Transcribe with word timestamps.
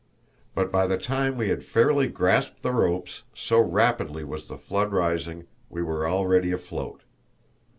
But 0.55 0.71
by 0.71 0.87
the 0.87 0.97
time 0.97 1.37
we 1.37 1.49
had 1.49 1.63
fairly 1.63 2.07
grasped 2.07 2.63
the 2.63 2.71
ropes, 2.71 3.21
so 3.35 3.59
rapidly 3.59 4.23
was 4.23 4.47
the 4.47 4.57
flood 4.57 4.91
rising, 4.93 5.45
we 5.69 5.83
were 5.83 6.09
already 6.09 6.51
afloat. 6.51 7.03